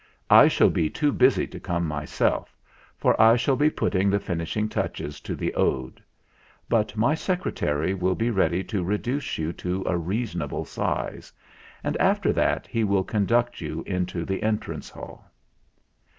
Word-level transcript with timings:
I 0.31 0.47
shall 0.47 0.71
be 0.71 0.89
too 0.89 1.11
busy 1.11 1.45
to 1.45 1.59
come 1.59 1.87
myself, 1.87 2.57
for 2.97 3.21
I 3.21 3.35
shall 3.35 3.55
be 3.55 3.69
putting 3.69 4.09
the 4.09 4.19
finishing 4.19 4.67
touches 4.67 5.19
to 5.21 5.35
the 5.35 5.53
Ode. 5.53 6.01
But 6.67 6.97
my 6.97 7.13
Secre 7.13 7.43
108 7.43 7.43
THE 7.43 7.43
FLINT 7.43 7.43
HEART 7.43 7.55
tary 7.85 7.93
will 7.93 8.15
be 8.15 8.29
ready 8.31 8.63
to 8.63 8.83
reduce 8.83 9.37
you 9.37 9.53
to 9.53 9.83
a 9.85 9.95
reason 9.99 10.41
able 10.41 10.65
size; 10.65 11.31
and 11.83 11.95
after 11.97 12.33
that 12.33 12.65
he 12.65 12.83
will 12.83 13.03
conduct 13.03 13.61
you 13.61 13.83
into 13.85 14.25
the 14.25 14.41
entrance 14.41 14.89
hall." 14.89 15.29